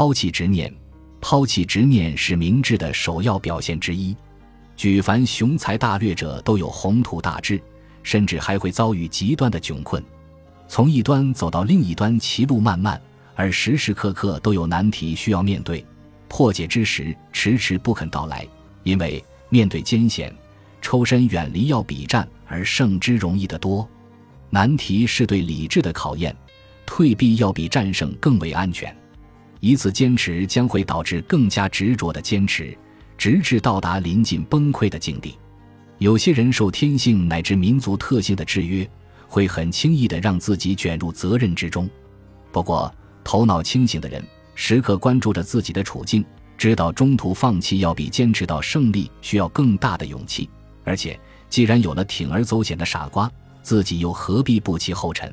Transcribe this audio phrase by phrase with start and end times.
[0.00, 0.74] 抛弃执念，
[1.20, 4.16] 抛弃执念是明智的首要表现之一。
[4.74, 7.60] 举凡雄才大略者都有宏图大志，
[8.02, 10.02] 甚至还会遭遇极端的窘困。
[10.66, 12.98] 从一端走到另一端，歧路漫漫，
[13.34, 15.84] 而时时刻刻都有难题需要面对。
[16.28, 18.48] 破解之时，迟迟不肯到来，
[18.84, 20.34] 因为面对艰险，
[20.80, 23.86] 抽身远离要比战而胜之容易得多。
[24.48, 26.34] 难题是对理智的考验，
[26.86, 28.96] 退避要比战胜更为安全。
[29.60, 32.76] 一次坚持将会导致更加执着的坚持，
[33.16, 35.38] 直至到达临近崩溃的境地。
[35.98, 38.88] 有些人受天性乃至民族特性的制约。
[39.32, 41.88] 会很轻易地让自己卷入责任之中。
[42.50, 44.20] 不过，头脑清醒的人
[44.56, 46.24] 时刻关注着自己的处境，
[46.58, 50.50] 知道中途放弃要比坚持到胜利需要更大的勇气。
[50.82, 51.16] 而且，
[51.48, 53.30] 既然有了铤而走险的傻瓜，
[53.62, 55.32] 自己又何必步其后尘？